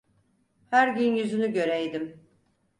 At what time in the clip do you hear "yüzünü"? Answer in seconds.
1.15-1.53